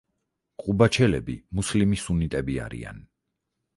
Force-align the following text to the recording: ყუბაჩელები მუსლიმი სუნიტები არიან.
ყუბაჩელები 0.61 1.35
მუსლიმი 1.59 2.01
სუნიტები 2.05 2.57
არიან. 2.67 3.09